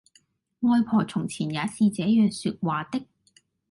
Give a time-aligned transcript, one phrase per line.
[0.61, 3.05] 外婆從前也是這樣說話的